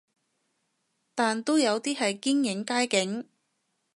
[1.13, 3.29] 但都有啲係堅影街景